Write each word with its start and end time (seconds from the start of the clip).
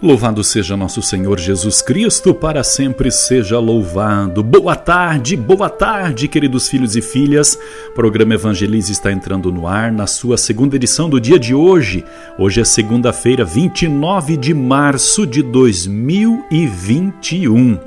Louvado 0.00 0.44
seja 0.44 0.76
nosso 0.76 1.02
Senhor 1.02 1.40
Jesus 1.40 1.82
Cristo, 1.82 2.32
para 2.32 2.62
sempre 2.62 3.10
seja 3.10 3.58
louvado. 3.58 4.44
Boa 4.44 4.76
tarde, 4.76 5.36
boa 5.36 5.68
tarde, 5.68 6.28
queridos 6.28 6.68
filhos 6.68 6.94
e 6.94 7.02
filhas. 7.02 7.58
O 7.88 7.94
programa 7.94 8.34
Evangelize 8.34 8.92
está 8.92 9.10
entrando 9.10 9.50
no 9.50 9.66
ar 9.66 9.90
na 9.90 10.06
sua 10.06 10.36
segunda 10.36 10.76
edição 10.76 11.10
do 11.10 11.20
dia 11.20 11.36
de 11.36 11.52
hoje. 11.52 12.04
Hoje 12.38 12.60
é 12.60 12.64
segunda-feira, 12.64 13.44
29 13.44 14.36
de 14.36 14.54
março 14.54 15.26
de 15.26 15.42
2021. 15.42 17.80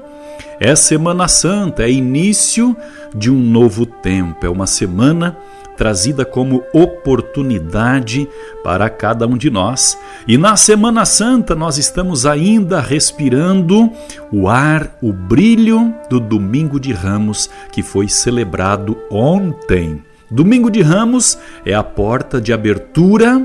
É 0.60 0.76
Semana 0.76 1.30
Santa, 1.30 1.84
é 1.84 1.92
início 1.92 2.76
de 3.16 3.32
um 3.32 3.40
novo 3.40 3.86
tempo, 3.86 4.46
é 4.46 4.50
uma 4.50 4.68
semana 4.68 5.38
trazida 5.82 6.24
como 6.24 6.64
oportunidade 6.72 8.30
para 8.64 8.88
cada 8.88 9.26
um 9.26 9.36
de 9.36 9.50
nós. 9.50 9.98
E 10.28 10.38
na 10.38 10.56
Semana 10.56 11.06
Santa 11.06 11.56
nós 11.56 11.80
estamos 11.80 12.24
ainda 12.24 12.80
respirando 12.80 13.92
o 14.32 14.48
ar, 14.48 14.96
o 15.02 15.12
brilho 15.12 15.92
do 16.08 16.20
Domingo 16.20 16.80
de 16.80 16.94
Ramos 16.94 17.50
que 17.72 17.82
foi 17.82 18.08
celebrado 18.08 18.96
ontem. 19.10 20.04
Domingo 20.30 20.70
de 20.70 20.84
Ramos 20.84 21.36
é 21.66 21.74
a 21.74 21.82
porta 21.82 22.40
de 22.40 22.54
abertura 22.54 23.42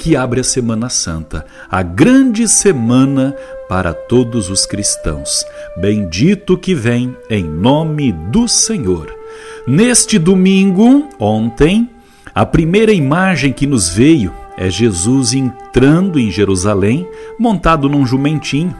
que 0.00 0.16
abre 0.16 0.40
a 0.40 0.44
Semana 0.44 0.88
Santa, 0.88 1.46
a 1.70 1.80
grande 1.80 2.48
semana 2.48 3.36
para 3.68 3.94
todos 3.94 4.50
os 4.50 4.66
cristãos. 4.66 5.44
Bendito 5.76 6.58
que 6.58 6.74
vem 6.74 7.16
em 7.30 7.44
nome 7.44 8.10
do 8.10 8.48
Senhor. 8.48 9.15
Neste 9.66 10.16
domingo, 10.16 11.08
ontem, 11.18 11.90
a 12.32 12.46
primeira 12.46 12.92
imagem 12.92 13.52
que 13.52 13.66
nos 13.66 13.88
veio 13.88 14.32
é 14.56 14.70
Jesus 14.70 15.34
entrando 15.34 16.20
em 16.20 16.30
Jerusalém 16.30 17.04
montado 17.36 17.88
num 17.88 18.06
jumentinho. 18.06 18.76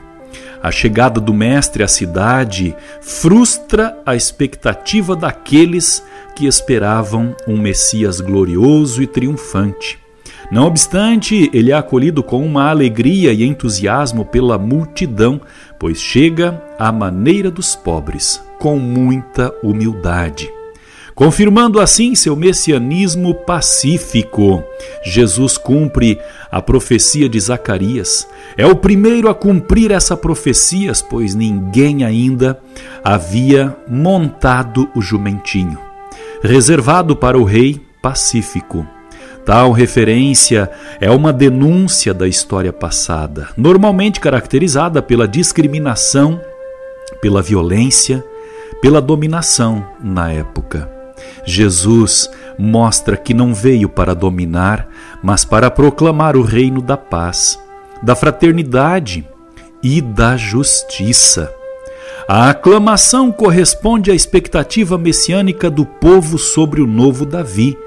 A 0.62 0.70
chegada 0.70 1.20
do 1.20 1.34
Mestre 1.34 1.82
à 1.82 1.88
cidade 1.88 2.72
frustra 3.00 3.98
a 4.06 4.14
expectativa 4.14 5.16
daqueles 5.16 6.04
que 6.36 6.46
esperavam 6.46 7.34
um 7.48 7.58
Messias 7.58 8.20
glorioso 8.20 9.02
e 9.02 9.08
triunfante. 9.08 9.98
Não 10.52 10.66
obstante, 10.66 11.50
ele 11.52 11.72
é 11.72 11.74
acolhido 11.74 12.22
com 12.22 12.46
uma 12.46 12.70
alegria 12.70 13.32
e 13.32 13.42
entusiasmo 13.42 14.24
pela 14.24 14.56
multidão, 14.56 15.40
pois 15.80 16.00
chega 16.00 16.62
à 16.78 16.92
maneira 16.92 17.50
dos 17.50 17.74
pobres, 17.74 18.40
com 18.60 18.78
muita 18.78 19.52
humildade 19.64 20.55
confirmando 21.16 21.80
assim 21.80 22.14
seu 22.14 22.36
messianismo 22.36 23.34
pacífico. 23.34 24.62
Jesus 25.02 25.56
cumpre 25.56 26.20
a 26.52 26.60
profecia 26.60 27.26
de 27.26 27.40
Zacarias. 27.40 28.28
É 28.54 28.66
o 28.66 28.76
primeiro 28.76 29.30
a 29.30 29.34
cumprir 29.34 29.90
essa 29.90 30.14
profecia, 30.14 30.92
pois 31.08 31.34
ninguém 31.34 32.04
ainda 32.04 32.60
havia 33.02 33.74
montado 33.88 34.90
o 34.94 35.00
jumentinho, 35.00 35.78
reservado 36.42 37.16
para 37.16 37.38
o 37.38 37.44
rei 37.44 37.80
pacífico. 38.02 38.86
Tal 39.46 39.72
referência 39.72 40.70
é 41.00 41.10
uma 41.10 41.32
denúncia 41.32 42.12
da 42.12 42.28
história 42.28 42.72
passada, 42.72 43.48
normalmente 43.56 44.20
caracterizada 44.20 45.00
pela 45.00 45.26
discriminação, 45.26 46.38
pela 47.22 47.40
violência, 47.40 48.22
pela 48.82 49.00
dominação 49.00 49.86
na 50.02 50.30
época. 50.32 50.95
Jesus 51.44 52.30
mostra 52.58 53.16
que 53.16 53.34
não 53.34 53.54
veio 53.54 53.88
para 53.88 54.14
dominar, 54.14 54.88
mas 55.22 55.44
para 55.44 55.70
proclamar 55.70 56.36
o 56.36 56.42
reino 56.42 56.80
da 56.80 56.96
paz, 56.96 57.58
da 58.02 58.14
fraternidade 58.14 59.26
e 59.82 60.00
da 60.00 60.36
justiça. 60.36 61.52
A 62.28 62.50
aclamação 62.50 63.30
corresponde 63.30 64.10
à 64.10 64.14
expectativa 64.14 64.98
messiânica 64.98 65.70
do 65.70 65.86
povo 65.86 66.38
sobre 66.38 66.80
o 66.80 66.86
novo 66.86 67.24
Davi, 67.24 67.78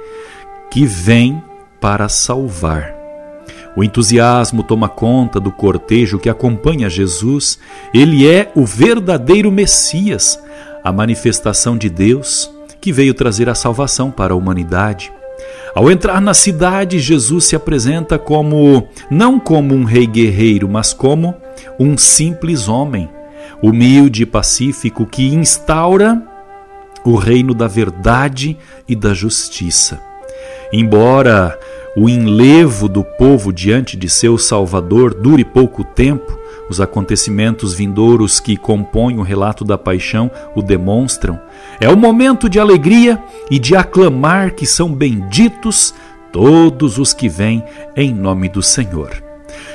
que 0.71 0.85
vem 0.85 1.43
para 1.81 2.07
salvar. 2.07 2.95
O 3.75 3.83
entusiasmo 3.83 4.63
toma 4.63 4.87
conta 4.87 5.39
do 5.39 5.51
cortejo 5.51 6.19
que 6.19 6.29
acompanha 6.29 6.89
Jesus. 6.89 7.59
Ele 7.93 8.27
é 8.27 8.51
o 8.55 8.65
verdadeiro 8.65 9.51
Messias, 9.51 10.41
a 10.83 10.91
manifestação 10.91 11.77
de 11.77 11.89
Deus 11.89 12.49
que 12.81 12.91
veio 12.91 13.13
trazer 13.13 13.49
a 13.49 13.55
salvação 13.55 14.11
para 14.11 14.33
a 14.33 14.37
humanidade. 14.37 15.11
Ao 15.75 15.89
entrar 15.89 16.19
na 16.19 16.33
cidade, 16.33 16.99
Jesus 16.99 17.45
se 17.45 17.55
apresenta 17.55 18.17
como 18.17 18.87
não 19.09 19.39
como 19.39 19.75
um 19.75 19.83
rei 19.83 20.07
guerreiro, 20.07 20.67
mas 20.67 20.93
como 20.93 21.35
um 21.79 21.97
simples 21.97 22.67
homem, 22.67 23.09
humilde 23.61 24.23
e 24.23 24.25
pacífico 24.25 25.05
que 25.05 25.33
instaura 25.33 26.21
o 27.03 27.15
reino 27.15 27.53
da 27.53 27.67
verdade 27.67 28.57
e 28.87 28.95
da 28.95 29.13
justiça. 29.13 30.01
Embora 30.71 31.57
o 31.95 32.07
enlevo 32.07 32.87
do 32.87 33.03
povo 33.03 33.51
diante 33.51 33.97
de 33.97 34.09
seu 34.09 34.37
Salvador 34.37 35.13
dure 35.13 35.43
pouco 35.43 35.83
tempo, 35.83 36.38
os 36.69 36.79
acontecimentos 36.79 37.73
vindouros 37.73 38.39
que 38.39 38.55
compõem 38.55 39.17
o 39.17 39.23
relato 39.23 39.65
da 39.65 39.77
paixão 39.77 40.29
o 40.55 40.61
demonstram. 40.61 41.39
É 41.79 41.89
o 41.89 41.97
momento 41.97 42.47
de 42.47 42.59
alegria 42.59 43.21
e 43.49 43.57
de 43.57 43.75
aclamar 43.75 44.51
que 44.51 44.65
são 44.65 44.93
benditos 44.93 45.93
todos 46.31 46.97
os 46.97 47.13
que 47.13 47.27
vêm 47.27 47.63
em 47.95 48.13
nome 48.13 48.47
do 48.47 48.61
Senhor. 48.61 49.23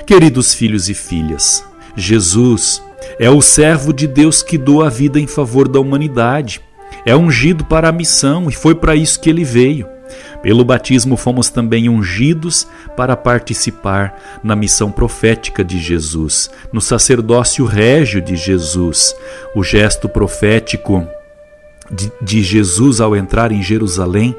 Queridos 0.06 0.54
filhos 0.54 0.88
e 0.88 0.94
filhas, 0.94 1.64
Jesus 1.96 2.82
é 3.18 3.28
o 3.28 3.42
servo 3.42 3.92
de 3.92 4.06
Deus 4.06 4.42
que 4.42 4.56
doa 4.56 4.86
a 4.86 4.90
vida 4.90 5.18
em 5.18 5.26
favor 5.26 5.68
da 5.68 5.80
humanidade. 5.80 6.60
É 7.04 7.14
ungido 7.14 7.64
para 7.64 7.88
a 7.88 7.92
missão 7.92 8.48
e 8.48 8.52
foi 8.52 8.74
para 8.74 8.94
isso 8.94 9.20
que 9.20 9.28
ele 9.28 9.44
veio. 9.44 9.93
Pelo 10.44 10.62
batismo 10.62 11.16
fomos 11.16 11.48
também 11.48 11.88
ungidos 11.88 12.68
para 12.94 13.16
participar 13.16 14.14
na 14.42 14.54
missão 14.54 14.92
profética 14.92 15.64
de 15.64 15.80
Jesus, 15.80 16.50
no 16.70 16.82
sacerdócio 16.82 17.64
régio 17.64 18.20
de 18.20 18.36
Jesus. 18.36 19.16
O 19.56 19.64
gesto 19.64 20.06
profético 20.06 21.08
de, 21.90 22.12
de 22.20 22.42
Jesus 22.42 23.00
ao 23.00 23.16
entrar 23.16 23.52
em 23.52 23.62
Jerusalém 23.62 24.36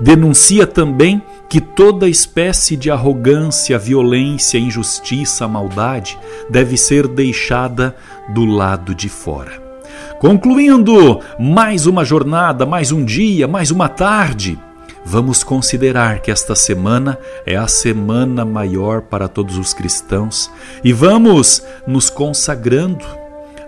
denuncia 0.00 0.64
também 0.64 1.20
que 1.48 1.60
toda 1.60 2.08
espécie 2.08 2.76
de 2.76 2.88
arrogância, 2.88 3.76
violência, 3.80 4.58
injustiça, 4.58 5.48
maldade 5.48 6.16
deve 6.48 6.76
ser 6.76 7.08
deixada 7.08 7.96
do 8.32 8.44
lado 8.44 8.94
de 8.94 9.08
fora. 9.08 9.60
Concluindo 10.20 11.18
mais 11.36 11.84
uma 11.84 12.04
jornada, 12.04 12.64
mais 12.64 12.92
um 12.92 13.04
dia, 13.04 13.48
mais 13.48 13.72
uma 13.72 13.88
tarde, 13.88 14.56
Vamos 15.04 15.42
considerar 15.42 16.20
que 16.20 16.30
esta 16.30 16.54
semana 16.54 17.18
é 17.46 17.56
a 17.56 17.66
semana 17.66 18.44
maior 18.44 19.02
para 19.02 19.28
todos 19.28 19.56
os 19.56 19.72
cristãos 19.72 20.50
e 20.84 20.92
vamos 20.92 21.62
nos 21.86 22.10
consagrando 22.10 23.04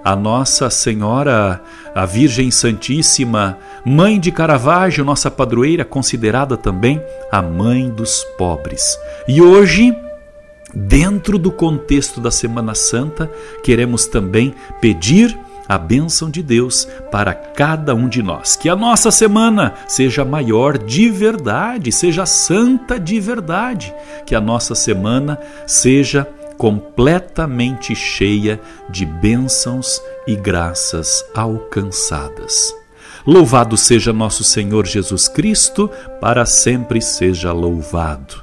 a 0.04 0.16
Nossa 0.16 0.70
Senhora, 0.70 1.60
a 1.94 2.06
Virgem 2.06 2.50
Santíssima, 2.50 3.58
Mãe 3.84 4.18
de 4.18 4.30
Caravaggio, 4.30 5.04
nossa 5.04 5.30
padroeira, 5.30 5.84
considerada 5.84 6.56
também 6.56 7.02
a 7.30 7.40
mãe 7.42 7.88
dos 7.88 8.24
pobres. 8.36 8.98
E 9.28 9.40
hoje, 9.40 9.96
dentro 10.74 11.38
do 11.38 11.50
contexto 11.50 12.20
da 12.20 12.30
Semana 12.30 12.74
Santa, 12.74 13.30
queremos 13.62 14.06
também 14.06 14.54
pedir 14.80 15.38
a 15.70 15.78
bênção 15.78 16.28
de 16.28 16.42
Deus 16.42 16.88
para 17.12 17.32
cada 17.32 17.94
um 17.94 18.08
de 18.08 18.24
nós. 18.24 18.56
Que 18.56 18.68
a 18.68 18.74
nossa 18.74 19.12
semana 19.12 19.74
seja 19.86 20.24
maior 20.24 20.76
de 20.76 21.08
verdade, 21.08 21.92
seja 21.92 22.26
santa 22.26 22.98
de 22.98 23.20
verdade. 23.20 23.94
Que 24.26 24.34
a 24.34 24.40
nossa 24.40 24.74
semana 24.74 25.38
seja 25.68 26.26
completamente 26.58 27.94
cheia 27.94 28.60
de 28.88 29.06
bênçãos 29.06 30.02
e 30.26 30.34
graças 30.34 31.24
alcançadas. 31.36 32.74
Louvado 33.24 33.76
seja 33.76 34.12
nosso 34.12 34.42
Senhor 34.42 34.84
Jesus 34.84 35.28
Cristo, 35.28 35.88
para 36.20 36.44
sempre 36.46 37.00
seja 37.00 37.52
louvado. 37.52 38.42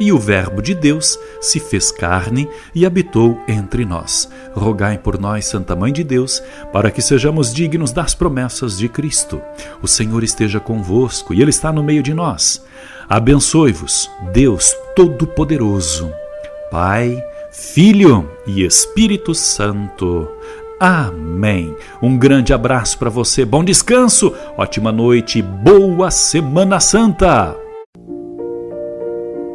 E 0.00 0.10
o 0.10 0.18
Verbo 0.18 0.62
de 0.62 0.74
Deus 0.74 1.18
se 1.42 1.60
fez 1.60 1.92
carne 1.92 2.48
e 2.74 2.86
habitou 2.86 3.38
entre 3.46 3.84
nós. 3.84 4.30
Rogai 4.54 4.96
por 4.96 5.18
nós, 5.18 5.44
Santa 5.44 5.76
Mãe 5.76 5.92
de 5.92 6.02
Deus, 6.02 6.42
para 6.72 6.90
que 6.90 7.02
sejamos 7.02 7.52
dignos 7.52 7.92
das 7.92 8.14
promessas 8.14 8.78
de 8.78 8.88
Cristo. 8.88 9.42
O 9.82 9.86
Senhor 9.86 10.24
esteja 10.24 10.58
convosco 10.58 11.34
e 11.34 11.42
Ele 11.42 11.50
está 11.50 11.70
no 11.70 11.82
meio 11.82 12.02
de 12.02 12.14
nós. 12.14 12.64
Abençoe-vos, 13.10 14.10
Deus 14.32 14.74
Todo-Poderoso, 14.96 16.10
Pai, 16.70 17.22
Filho 17.52 18.30
e 18.46 18.64
Espírito 18.64 19.34
Santo. 19.34 20.30
Amém. 20.80 21.76
Um 22.00 22.16
grande 22.16 22.54
abraço 22.54 22.98
para 22.98 23.10
você, 23.10 23.44
bom 23.44 23.62
descanso, 23.62 24.32
ótima 24.56 24.90
noite, 24.90 25.42
boa 25.42 26.10
Semana 26.10 26.80
Santa. 26.80 27.59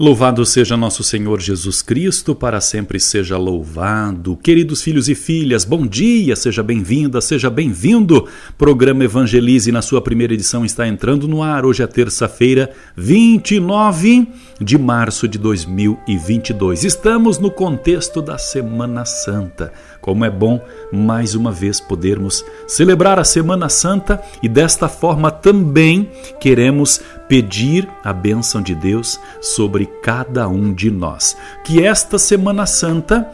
Louvado 0.00 0.46
seja 0.46 0.78
nosso 0.78 1.04
Senhor 1.04 1.38
Jesus 1.42 1.82
Cristo, 1.82 2.34
para 2.34 2.58
sempre 2.62 2.98
seja 2.98 3.36
louvado. 3.36 4.34
Queridos 4.34 4.80
filhos 4.80 5.10
e 5.10 5.14
filhas, 5.14 5.62
bom 5.62 5.86
dia, 5.86 6.34
seja 6.34 6.62
bem-vinda, 6.62 7.20
seja 7.20 7.50
bem-vindo. 7.50 8.26
Programa 8.56 9.04
Evangelize, 9.04 9.70
na 9.70 9.82
sua 9.82 10.00
primeira 10.00 10.32
edição, 10.32 10.64
está 10.64 10.88
entrando 10.88 11.28
no 11.28 11.42
ar. 11.42 11.66
Hoje 11.66 11.82
é 11.82 11.86
terça-feira, 11.86 12.70
29 12.96 14.26
de 14.58 14.78
março 14.78 15.28
de 15.28 15.36
2022. 15.36 16.82
Estamos 16.82 17.38
no 17.38 17.50
contexto 17.50 18.22
da 18.22 18.38
Semana 18.38 19.04
Santa. 19.04 19.70
Como 20.00 20.24
é 20.24 20.30
bom 20.30 20.64
mais 20.90 21.34
uma 21.34 21.52
vez 21.52 21.78
podermos 21.78 22.42
celebrar 22.66 23.18
a 23.18 23.24
Semana 23.24 23.68
Santa 23.68 24.18
e 24.42 24.48
desta 24.48 24.88
forma 24.88 25.30
também 25.30 26.08
queremos 26.40 27.02
pedir 27.30 27.88
a 28.02 28.12
bênção 28.12 28.60
de 28.60 28.74
Deus 28.74 29.20
sobre 29.40 29.86
cada 29.86 30.48
um 30.48 30.74
de 30.74 30.90
nós. 30.90 31.36
Que 31.62 31.80
esta 31.80 32.18
Semana 32.18 32.66
Santa 32.66 33.24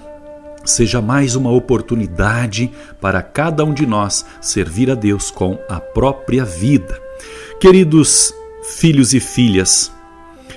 seja 0.67 1.01
mais 1.01 1.35
uma 1.35 1.51
oportunidade 1.51 2.71
para 3.01 3.23
cada 3.23 3.65
um 3.65 3.73
de 3.73 3.87
nós 3.87 4.27
servir 4.39 4.91
a 4.91 4.95
Deus 4.95 5.31
com 5.31 5.59
a 5.67 5.81
própria 5.81 6.45
vida. 6.45 7.01
Queridos 7.59 8.35
filhos 8.77 9.15
e 9.15 9.21
filhas, 9.21 9.91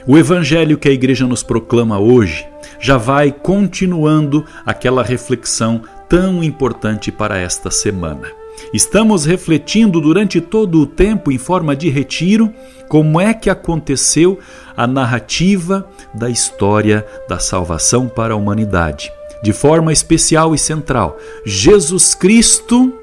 o 0.05 0.17
evangelho 0.17 0.77
que 0.77 0.89
a 0.89 0.91
igreja 0.91 1.25
nos 1.25 1.41
proclama 1.41 1.97
hoje 1.97 2.45
já 2.77 2.97
vai 2.97 3.31
continuando 3.31 4.45
aquela 4.65 5.01
reflexão 5.01 5.81
tão 6.09 6.43
importante 6.43 7.09
para 7.09 7.37
esta 7.37 7.71
semana. 7.71 8.38
Estamos 8.73 9.25
refletindo 9.25 9.99
durante 9.99 10.39
todo 10.39 10.79
o 10.79 10.85
tempo, 10.85 11.31
em 11.31 11.37
forma 11.37 11.75
de 11.75 11.89
retiro, 11.89 12.53
como 12.87 13.19
é 13.19 13.33
que 13.33 13.49
aconteceu 13.49 14.39
a 14.75 14.85
narrativa 14.85 15.87
da 16.13 16.29
história 16.29 17.05
da 17.27 17.39
salvação 17.39 18.07
para 18.07 18.33
a 18.33 18.37
humanidade. 18.37 19.11
De 19.41 19.53
forma 19.53 19.93
especial 19.93 20.53
e 20.53 20.57
central, 20.57 21.17
Jesus 21.45 22.13
Cristo 22.13 22.93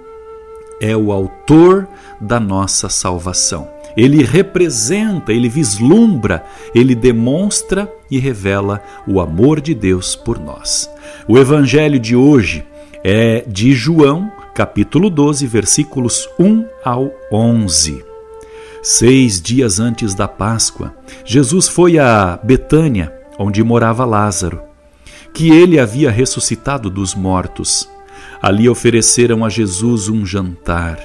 é 0.80 0.96
o 0.96 1.10
autor 1.10 1.88
da 2.20 2.38
nossa 2.38 2.88
salvação. 2.88 3.68
Ele 3.96 4.22
representa, 4.22 5.32
ele 5.32 5.48
vislumbra, 5.48 6.44
ele 6.74 6.94
demonstra 6.94 7.90
e 8.10 8.18
revela 8.18 8.82
o 9.08 9.20
amor 9.20 9.60
de 9.60 9.74
Deus 9.74 10.14
por 10.14 10.38
nós. 10.38 10.90
O 11.26 11.38
evangelho 11.38 11.98
de 11.98 12.14
hoje 12.14 12.66
é 13.02 13.42
de 13.46 13.72
João, 13.72 14.30
capítulo 14.56 15.10
12, 15.10 15.46
versículos 15.46 16.26
1 16.38 16.64
ao 16.82 17.12
11. 17.30 18.02
Seis 18.82 19.38
dias 19.38 19.78
antes 19.78 20.14
da 20.14 20.26
Páscoa, 20.26 20.94
Jesus 21.26 21.68
foi 21.68 21.98
a 21.98 22.40
Betânia, 22.42 23.12
onde 23.38 23.62
morava 23.62 24.06
Lázaro, 24.06 24.62
que 25.34 25.50
ele 25.50 25.78
havia 25.78 26.10
ressuscitado 26.10 26.88
dos 26.88 27.14
mortos. 27.14 27.86
Ali 28.40 28.66
ofereceram 28.66 29.44
a 29.44 29.50
Jesus 29.50 30.08
um 30.08 30.24
jantar. 30.24 30.98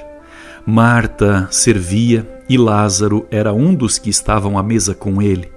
Marta 0.64 1.46
servia 1.50 2.26
e 2.48 2.56
Lázaro 2.56 3.26
era 3.30 3.52
um 3.52 3.74
dos 3.74 3.98
que 3.98 4.08
estavam 4.08 4.56
à 4.56 4.62
mesa 4.62 4.94
com 4.94 5.20
ele. 5.20 5.52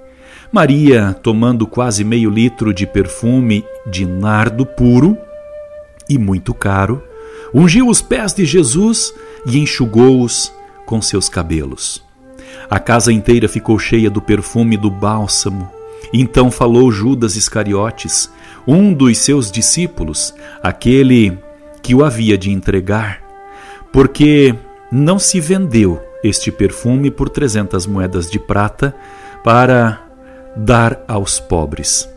Maria, 0.52 1.16
tomando 1.22 1.66
quase 1.66 2.04
meio 2.04 2.28
litro 2.28 2.74
de 2.74 2.86
perfume 2.86 3.64
de 3.86 4.04
nardo 4.04 4.66
puro, 4.66 5.16
e 6.10 6.18
muito 6.18 6.52
caro, 6.52 7.02
ungiu 7.52 7.88
os 7.88 8.02
pés 8.02 8.32
de 8.32 8.44
Jesus 8.44 9.12
e 9.46 9.58
enxugou-os 9.58 10.52
com 10.84 11.00
seus 11.00 11.28
cabelos. 11.28 12.02
A 12.68 12.78
casa 12.78 13.12
inteira 13.12 13.48
ficou 13.48 13.78
cheia 13.78 14.10
do 14.10 14.20
perfume 14.20 14.76
do 14.76 14.90
bálsamo. 14.90 15.70
Então 16.12 16.50
falou 16.50 16.90
Judas 16.90 17.36
Iscariotes, 17.36 18.30
um 18.66 18.92
dos 18.92 19.18
seus 19.18 19.50
discípulos, 19.50 20.34
aquele 20.62 21.38
que 21.82 21.94
o 21.94 22.04
havia 22.04 22.36
de 22.38 22.50
entregar, 22.50 23.22
porque 23.92 24.54
não 24.90 25.18
se 25.18 25.40
vendeu 25.40 26.02
este 26.22 26.50
perfume 26.50 27.10
por 27.10 27.28
trezentas 27.28 27.86
moedas 27.86 28.30
de 28.30 28.38
prata 28.38 28.94
para 29.44 30.00
dar 30.56 31.04
aos 31.06 31.38
pobres. 31.38 32.08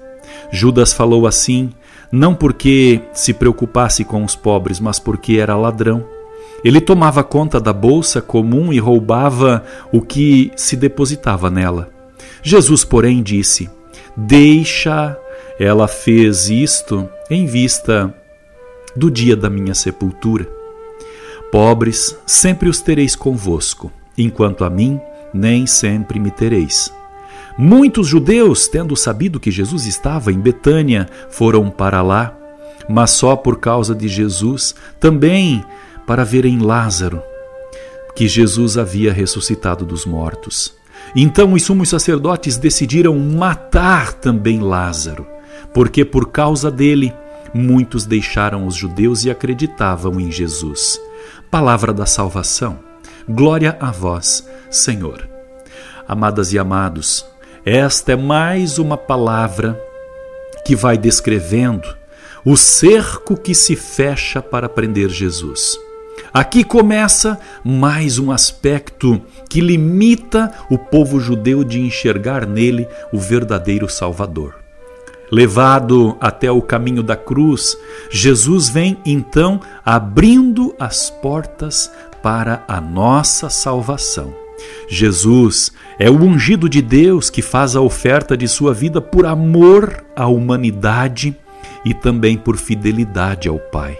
Judas 0.51 0.93
falou 0.93 1.27
assim 1.27 1.71
não 2.11 2.33
porque 2.33 3.01
se 3.13 3.33
preocupasse 3.33 4.03
com 4.03 4.23
os 4.23 4.35
pobres, 4.35 4.79
mas 4.79 4.99
porque 4.99 5.37
era 5.37 5.55
ladrão. 5.55 6.05
Ele 6.63 6.81
tomava 6.81 7.23
conta 7.23 7.59
da 7.59 7.71
bolsa 7.71 8.21
comum 8.21 8.73
e 8.73 8.79
roubava 8.79 9.63
o 9.91 10.01
que 10.01 10.51
se 10.55 10.75
depositava 10.75 11.49
nela. 11.49 11.89
Jesus, 12.41 12.83
porém, 12.83 13.23
disse: 13.23 13.69
Deixa, 14.15 15.17
ela 15.59 15.87
fez 15.87 16.49
isto 16.49 17.09
em 17.29 17.45
vista 17.45 18.13
do 18.95 19.09
dia 19.09 19.35
da 19.35 19.49
minha 19.49 19.73
sepultura. 19.73 20.47
Pobres, 21.51 22.17
sempre 22.25 22.69
os 22.69 22.81
tereis 22.81 23.15
convosco, 23.15 23.91
enquanto 24.17 24.63
a 24.63 24.69
mim, 24.69 24.99
nem 25.33 25.65
sempre 25.65 26.19
me 26.19 26.31
tereis. 26.31 26.93
Muitos 27.61 28.07
judeus, 28.07 28.69
tendo 28.69 28.95
sabido 28.95 29.37
que 29.37 29.51
Jesus 29.51 29.85
estava 29.85 30.31
em 30.31 30.39
Betânia, 30.39 31.09
foram 31.29 31.69
para 31.69 32.01
lá, 32.01 32.33
mas 32.87 33.11
só 33.11 33.35
por 33.35 33.59
causa 33.59 33.93
de 33.93 34.07
Jesus, 34.07 34.73
também 34.97 35.61
para 36.07 36.23
verem 36.23 36.59
Lázaro, 36.59 37.21
que 38.15 38.29
Jesus 38.29 38.77
havia 38.77 39.11
ressuscitado 39.11 39.83
dos 39.83 40.05
mortos. 40.05 40.73
Então 41.13 41.51
os 41.51 41.63
sumos 41.63 41.89
sacerdotes 41.89 42.55
decidiram 42.55 43.19
matar 43.19 44.13
também 44.13 44.61
Lázaro, 44.61 45.27
porque 45.73 46.05
por 46.05 46.31
causa 46.31 46.71
dele 46.71 47.13
muitos 47.53 48.05
deixaram 48.05 48.67
os 48.67 48.75
judeus 48.75 49.25
e 49.25 49.29
acreditavam 49.29 50.17
em 50.17 50.31
Jesus. 50.31 50.97
Palavra 51.51 51.91
da 51.91 52.05
salvação. 52.05 52.79
Glória 53.27 53.75
a 53.81 53.91
vós, 53.91 54.47
Senhor. 54.71 55.27
Amadas 56.07 56.53
e 56.53 56.57
amados, 56.57 57.25
esta 57.65 58.13
é 58.13 58.15
mais 58.15 58.79
uma 58.79 58.97
palavra 58.97 59.79
que 60.65 60.75
vai 60.75 60.97
descrevendo 60.97 61.95
o 62.45 62.55
cerco 62.55 63.35
que 63.35 63.53
se 63.53 63.75
fecha 63.75 64.41
para 64.41 64.69
prender 64.69 65.09
Jesus. 65.09 65.77
Aqui 66.33 66.63
começa 66.63 67.39
mais 67.63 68.19
um 68.19 68.31
aspecto 68.31 69.21
que 69.49 69.61
limita 69.61 70.51
o 70.69 70.77
povo 70.77 71.19
judeu 71.19 71.63
de 71.63 71.79
enxergar 71.81 72.45
nele 72.45 72.87
o 73.11 73.17
verdadeiro 73.17 73.89
Salvador. 73.89 74.55
Levado 75.31 76.17
até 76.19 76.51
o 76.51 76.61
caminho 76.61 77.03
da 77.03 77.15
cruz, 77.15 77.77
Jesus 78.09 78.69
vem 78.69 78.97
então 79.05 79.59
abrindo 79.85 80.75
as 80.79 81.09
portas 81.09 81.91
para 82.23 82.63
a 82.67 82.81
nossa 82.81 83.49
salvação. 83.49 84.48
Jesus 84.87 85.71
é 85.97 86.09
o 86.09 86.15
ungido 86.15 86.69
de 86.69 86.81
Deus 86.81 87.29
que 87.29 87.41
faz 87.41 87.75
a 87.75 87.81
oferta 87.81 88.35
de 88.35 88.47
sua 88.47 88.73
vida 88.73 89.01
por 89.01 89.25
amor 89.25 90.03
à 90.15 90.27
humanidade 90.27 91.35
e 91.85 91.93
também 91.93 92.37
por 92.37 92.57
fidelidade 92.57 93.47
ao 93.47 93.59
Pai. 93.59 93.97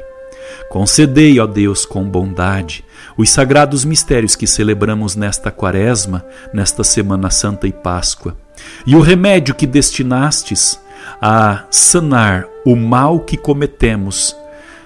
Concedei, 0.69 1.39
ó 1.39 1.47
Deus, 1.47 1.85
com 1.85 2.03
bondade, 2.03 2.85
os 3.17 3.29
sagrados 3.29 3.83
mistérios 3.83 4.35
que 4.35 4.45
celebramos 4.45 5.15
nesta 5.15 5.51
Quaresma, 5.51 6.25
nesta 6.53 6.83
Semana 6.83 7.29
Santa 7.29 7.67
e 7.67 7.71
Páscoa, 7.71 8.37
e 8.85 8.95
o 8.95 9.01
remédio 9.01 9.55
que 9.55 9.65
destinastes 9.65 10.79
a 11.21 11.65
sanar 11.71 12.45
o 12.65 12.75
mal 12.75 13.19
que 13.19 13.37
cometemos, 13.37 14.35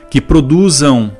que 0.10 0.22
produzam 0.22 1.12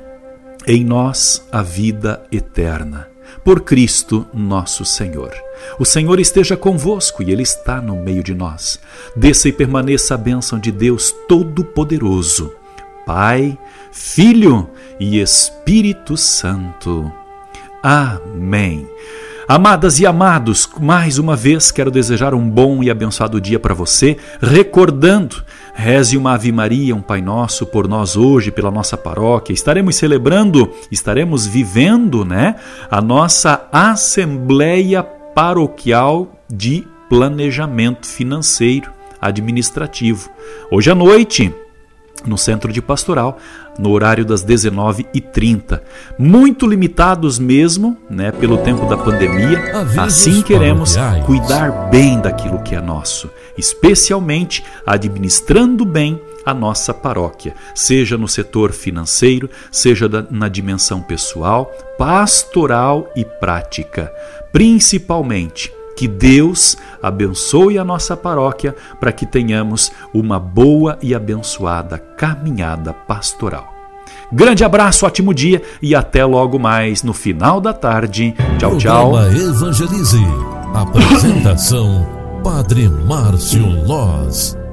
em 0.66 0.84
nós 0.84 1.46
a 1.52 1.62
vida 1.62 2.22
eterna. 2.32 3.13
Por 3.42 3.60
Cristo 3.62 4.26
nosso 4.32 4.84
Senhor. 4.84 5.32
O 5.78 5.84
Senhor 5.84 6.20
esteja 6.20 6.56
convosco 6.56 7.22
e 7.22 7.30
Ele 7.30 7.42
está 7.42 7.80
no 7.80 7.96
meio 7.96 8.22
de 8.22 8.34
nós. 8.34 8.78
Desça 9.16 9.48
e 9.48 9.52
permaneça 9.52 10.14
a 10.14 10.18
bênção 10.18 10.58
de 10.58 10.70
Deus 10.70 11.14
Todo-Poderoso, 11.28 12.52
Pai, 13.06 13.58
Filho 13.90 14.68
e 14.98 15.20
Espírito 15.20 16.16
Santo. 16.16 17.10
Amém. 17.82 18.88
Amadas 19.46 20.00
e 20.00 20.06
amados, 20.06 20.66
mais 20.80 21.18
uma 21.18 21.36
vez 21.36 21.70
quero 21.70 21.90
desejar 21.90 22.32
um 22.32 22.48
bom 22.48 22.82
e 22.82 22.90
abençoado 22.90 23.38
dia 23.38 23.60
para 23.60 23.74
você, 23.74 24.16
recordando, 24.40 25.44
reze 25.74 26.16
uma 26.16 26.34
Ave 26.34 26.52
Maria, 26.52 26.94
um 26.94 27.02
Pai 27.02 27.20
Nosso 27.20 27.66
por 27.66 27.88
nós 27.88 28.16
hoje, 28.16 28.50
pela 28.50 28.70
nossa 28.70 28.96
paróquia. 28.96 29.52
Estaremos 29.52 29.96
celebrando, 29.96 30.72
estaremos 30.90 31.46
vivendo, 31.46 32.24
né, 32.24 32.54
a 32.90 33.02
nossa 33.02 33.68
Assembleia 33.72 35.02
Paroquial 35.02 36.32
de 36.48 36.86
Planejamento 37.08 38.06
Financeiro 38.06 38.90
Administrativo. 39.20 40.30
Hoje 40.70 40.90
à 40.90 40.94
noite, 40.94 41.52
no 42.26 42.38
Centro 42.38 42.72
de 42.72 42.80
Pastoral, 42.80 43.38
no 43.78 43.90
horário 43.90 44.24
das 44.24 44.44
19h30. 44.44 45.80
Muito 46.18 46.66
limitados 46.66 47.38
mesmo, 47.38 47.96
né, 48.08 48.32
pelo 48.32 48.58
tempo 48.58 48.86
da 48.86 48.96
pandemia. 48.96 49.80
Avisos 49.80 49.98
assim 49.98 50.42
queremos 50.42 50.96
cuidar 51.26 51.90
bem 51.90 52.20
daquilo 52.20 52.62
que 52.62 52.74
é 52.74 52.80
nosso, 52.80 53.30
especialmente 53.56 54.64
administrando 54.86 55.84
bem 55.84 56.20
a 56.44 56.52
nossa 56.52 56.92
paróquia, 56.92 57.54
seja 57.74 58.18
no 58.18 58.28
setor 58.28 58.72
financeiro, 58.72 59.48
seja 59.72 60.08
na 60.30 60.48
dimensão 60.48 61.00
pessoal, 61.00 61.72
pastoral 61.96 63.10
e 63.16 63.24
prática, 63.24 64.12
principalmente 64.52 65.72
que 65.96 66.08
Deus 66.08 66.76
abençoe 67.02 67.78
a 67.78 67.84
nossa 67.84 68.16
paróquia 68.16 68.74
para 68.98 69.12
que 69.12 69.26
tenhamos 69.26 69.92
uma 70.12 70.38
boa 70.38 70.98
e 71.02 71.14
abençoada 71.14 71.98
caminhada 71.98 72.92
pastoral. 72.92 73.72
Grande 74.32 74.64
abraço, 74.64 75.06
ótimo 75.06 75.32
dia 75.32 75.62
e 75.80 75.94
até 75.94 76.24
logo 76.24 76.58
mais 76.58 77.02
no 77.02 77.12
final 77.12 77.60
da 77.60 77.72
tarde. 77.72 78.34
Tchau, 78.58 78.76
tchau. 78.78 79.12
Evangelize. 79.30 80.18
Apresentação: 80.74 82.06
Padre 82.42 82.88
Márcio 82.88 83.64
Loz. 83.86 84.63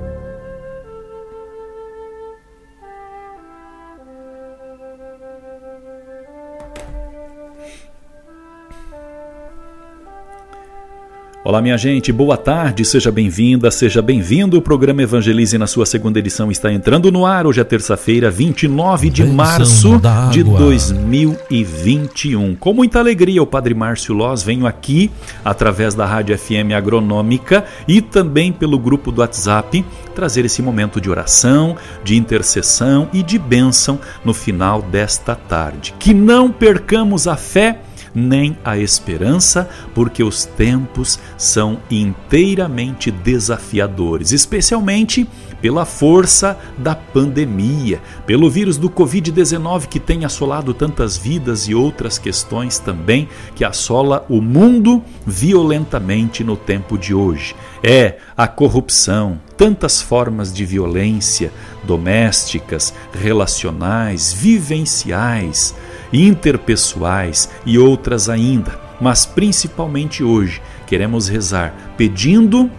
Olá, 11.44 11.60
minha 11.60 11.76
gente, 11.76 12.12
boa 12.12 12.38
tarde, 12.38 12.86
seja 12.86 13.12
bem-vinda, 13.12 13.72
seja 13.72 14.00
bem-vindo. 14.00 14.60
O 14.60 14.62
programa 14.62 15.02
Evangelize, 15.02 15.58
na 15.58 15.66
sua 15.66 15.88
segunda 15.88 16.20
edição, 16.20 16.52
está 16.52 16.72
entrando 16.72 17.12
no 17.12 17.26
ar. 17.26 17.48
Hoje 17.48 17.60
é 17.60 17.64
terça-feira, 17.64 18.30
29 18.30 19.10
de 19.10 19.24
março 19.24 20.00
de 20.32 20.44
2021. 20.44 22.56
Com 22.58 22.76
muita 22.76 23.00
alegria, 23.00 23.42
o 23.42 23.48
Padre 23.48 23.74
Márcio 23.74 24.14
Loz 24.14 24.44
venho 24.44 24.68
aqui, 24.68 25.10
através 25.44 25.96
da 25.96 26.06
Rádio 26.06 26.38
FM 26.38 26.74
Agronômica 26.78 27.66
e 27.88 28.02
também 28.02 28.52
pelo 28.52 28.78
grupo 28.78 29.12
do 29.12 29.22
WhatsApp, 29.22 29.84
trazer 30.14 30.46
esse 30.46 30.62
momento 30.62 31.02
de 31.02 31.10
oração, 31.10 31.76
de 32.04 32.16
intercessão 32.16 33.10
e 33.12 33.24
de 33.24 33.40
bênção 33.40 34.00
no 34.24 34.36
final 34.36 34.84
desta 34.84 35.34
tarde. 35.34 35.96
Que 35.98 36.14
não 36.14 36.52
percamos 36.52 37.28
a 37.28 37.36
fé 37.36 37.80
nem 38.14 38.58
a 38.64 38.78
esperança, 38.78 39.70
porque 39.94 40.24
os 40.24 40.46
tempos 40.46 41.20
são 41.38 41.80
inteiramente 41.90 43.12
desafiadores, 43.12 44.32
especialmente 44.32 45.28
pela 45.62 45.86
força 45.86 46.58
da 46.78 46.96
pandemia, 46.96 48.02
pelo 48.26 48.50
vírus 48.50 48.78
do 48.78 48.90
Covid-19 48.90 49.88
que 49.88 50.00
tem 50.00 50.26
assolado 50.26 50.74
tantas 50.74 51.16
vidas 51.16 51.68
e 51.68 51.76
outras 51.76 52.18
questões 52.18 52.80
também 52.80 53.30
que 53.56 53.64
assola 53.64 54.26
o 54.28 54.42
mundo 54.42 55.04
violentamente 55.26 56.44
no 56.44 56.58
tempo 56.58 56.98
de 56.98 57.14
hoje. 57.14 57.56
É 57.84 58.18
a 58.36 58.48
corrupção, 58.48 59.40
tantas 59.56 60.02
formas 60.02 60.52
de 60.52 60.66
violência 60.66 61.52
domésticas, 61.84 62.94
relacionais, 63.14 64.32
vivenciais, 64.32 65.76
interpessoais 66.12 67.50
e 67.66 67.78
outras 67.78 68.30
ainda. 68.30 68.80
Mas 69.00 69.26
principalmente 69.26 70.24
hoje 70.24 70.62
queremos 70.86 71.28
rezar 71.28 71.74
pedindo 71.98 72.70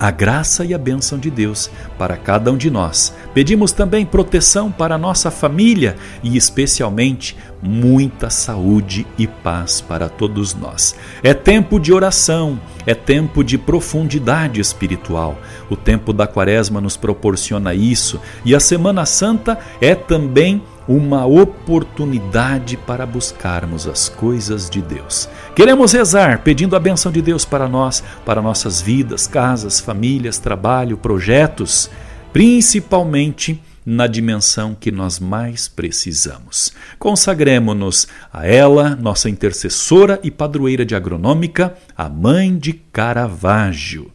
a 0.00 0.10
graça 0.10 0.64
e 0.64 0.72
a 0.72 0.78
bênção 0.78 1.18
de 1.18 1.30
Deus 1.30 1.70
para 1.98 2.16
cada 2.16 2.50
um 2.50 2.56
de 2.56 2.70
nós. 2.70 3.14
Pedimos 3.34 3.70
também 3.70 4.06
proteção 4.06 4.72
para 4.72 4.94
a 4.94 4.98
nossa 4.98 5.30
família 5.30 5.94
e, 6.22 6.38
especialmente, 6.38 7.36
muita 7.62 8.30
saúde 8.30 9.06
e 9.18 9.26
paz 9.26 9.82
para 9.82 10.08
todos 10.08 10.54
nós. 10.54 10.96
É 11.22 11.34
tempo 11.34 11.78
de 11.78 11.92
oração, 11.92 12.58
é 12.86 12.94
tempo 12.94 13.44
de 13.44 13.58
profundidade 13.58 14.58
espiritual. 14.58 15.38
O 15.68 15.76
tempo 15.76 16.14
da 16.14 16.26
Quaresma 16.26 16.80
nos 16.80 16.96
proporciona 16.96 17.74
isso 17.74 18.18
e 18.42 18.54
a 18.54 18.60
Semana 18.60 19.04
Santa 19.04 19.58
é 19.82 19.94
também 19.94 20.62
uma 20.90 21.24
oportunidade 21.24 22.76
para 22.76 23.06
buscarmos 23.06 23.86
as 23.86 24.08
coisas 24.08 24.68
de 24.68 24.82
Deus. 24.82 25.28
Queremos 25.54 25.92
rezar 25.92 26.42
pedindo 26.42 26.74
a 26.74 26.80
benção 26.80 27.12
de 27.12 27.22
Deus 27.22 27.44
para 27.44 27.68
nós, 27.68 28.02
para 28.26 28.42
nossas 28.42 28.82
vidas, 28.82 29.24
casas, 29.24 29.78
famílias, 29.78 30.36
trabalho, 30.38 30.96
projetos, 30.96 31.88
principalmente 32.32 33.62
na 33.86 34.08
dimensão 34.08 34.74
que 34.74 34.90
nós 34.90 35.20
mais 35.20 35.68
precisamos. 35.68 36.72
Consagremos-nos 36.98 38.08
a 38.32 38.44
ela, 38.44 38.96
nossa 38.96 39.30
intercessora 39.30 40.18
e 40.24 40.30
padroeira 40.30 40.84
de 40.84 40.96
agronômica, 40.96 41.72
a 41.96 42.08
mãe 42.08 42.58
de 42.58 42.72
Caravaggio. 42.72 44.10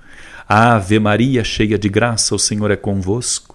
Ave 0.46 1.00
Maria, 1.00 1.42
cheia 1.42 1.80
de 1.80 1.88
graça, 1.88 2.36
o 2.36 2.40
Senhor 2.40 2.70
é 2.70 2.76
convosco. 2.76 3.55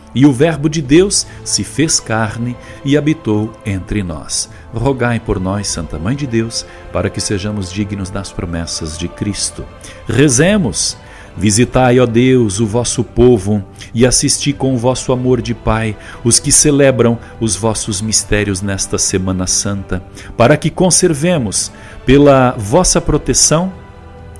E 0.13 0.25
o 0.25 0.33
Verbo 0.33 0.69
de 0.69 0.81
Deus 0.81 1.25
se 1.43 1.63
fez 1.63 1.99
carne 1.99 2.55
e 2.83 2.97
habitou 2.97 3.53
entre 3.65 4.03
nós. 4.03 4.49
Rogai 4.73 5.19
por 5.19 5.39
nós, 5.39 5.67
Santa 5.67 5.97
Mãe 5.97 6.15
de 6.15 6.27
Deus, 6.27 6.65
para 6.91 7.09
que 7.09 7.21
sejamos 7.21 7.71
dignos 7.71 8.09
das 8.09 8.31
promessas 8.31 8.97
de 8.97 9.07
Cristo. 9.07 9.65
Rezemos. 10.07 10.97
Visitai, 11.37 11.97
ó 11.97 12.05
Deus, 12.05 12.59
o 12.59 12.67
vosso 12.67 13.05
povo 13.05 13.63
e 13.93 14.05
assisti 14.05 14.51
com 14.51 14.73
o 14.73 14.77
vosso 14.77 15.13
amor 15.13 15.41
de 15.41 15.53
Pai 15.53 15.95
os 16.25 16.41
que 16.41 16.51
celebram 16.51 17.17
os 17.39 17.55
vossos 17.55 18.01
mistérios 18.01 18.61
nesta 18.61 18.97
Semana 18.97 19.47
Santa, 19.47 20.03
para 20.35 20.57
que 20.57 20.69
conservemos, 20.69 21.71
pela 22.05 22.51
vossa 22.57 22.99
proteção, 22.99 23.71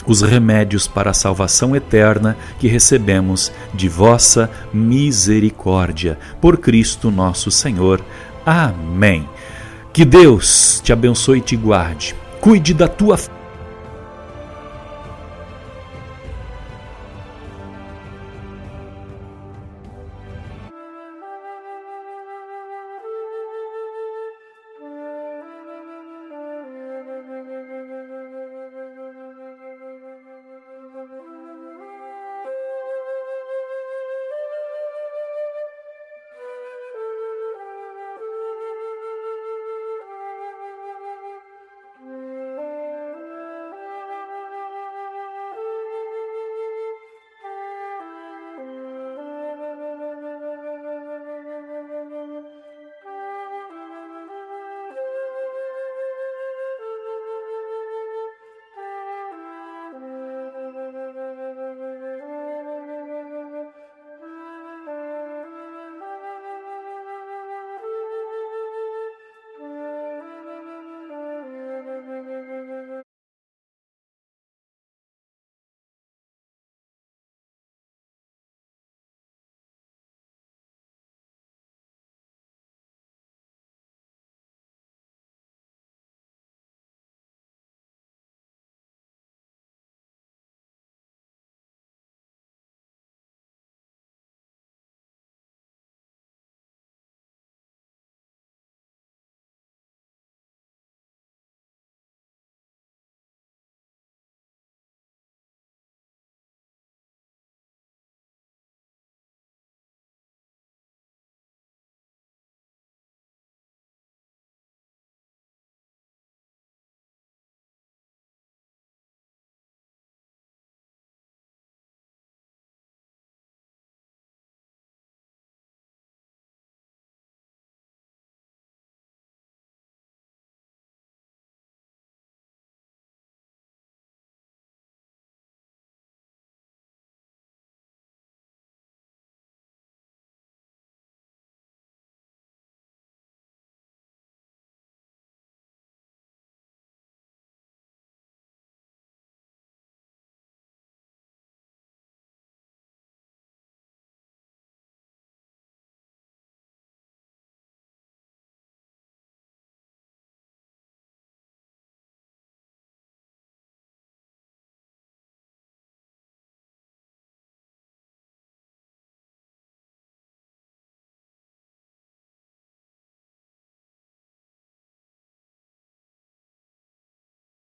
os 0.06 0.22
remédios 0.22 0.88
para 0.88 1.12
a 1.12 1.14
salvação 1.14 1.76
eterna 1.76 2.38
que 2.60 2.68
recebemos 2.68 3.52
de 3.74 3.88
vossa 3.88 4.50
misericórdia. 4.74 6.18
Por 6.40 6.58
Cristo 6.58 7.12
nosso 7.12 7.52
Senhor. 7.52 8.02
Amém. 8.46 9.28
Que 9.94 10.06
Deus 10.06 10.82
te 10.84 10.94
abençoe 10.94 11.40
e 11.40 11.42
te 11.42 11.56
guarde. 11.56 12.16
Cuide 12.40 12.74
da 12.74 12.88
tua 12.88 13.18